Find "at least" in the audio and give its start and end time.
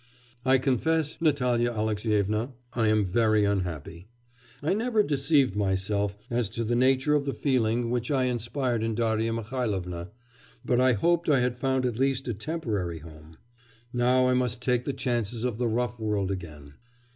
11.85-12.27